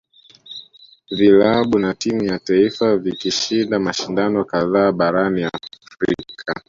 [1.11, 6.53] Vilabu na timu ya taifa vikishinda mashindano kadhaa barani Afrika